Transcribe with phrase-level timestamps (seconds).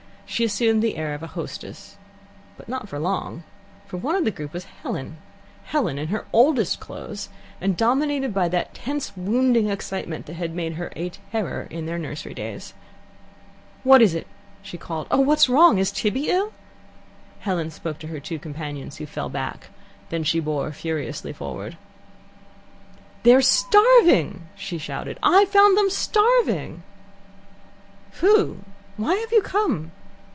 [0.25, 1.97] She assumed the airs of a hostess;
[2.65, 3.43] not for long.
[3.85, 5.17] For one of the group was Helen
[5.65, 7.27] Helen in her oldest clothes,
[7.59, 11.99] and dominated by that tense, wounding excitement that had made her a terror in their
[11.99, 12.73] nursery days.
[13.83, 14.25] "What is it?"
[14.61, 15.07] she called.
[15.11, 15.77] "Oh, what's wrong?
[15.77, 16.53] Is Tibby ill?"
[17.41, 19.67] Helen spoke to her two companions, who fell back.
[20.11, 21.35] Then she bore forward furiously.
[23.23, 25.19] "They're starving!" she shouted.
[25.21, 26.83] "I found them starving!"
[28.21, 28.59] "Who?
[28.95, 29.91] Why have you come?"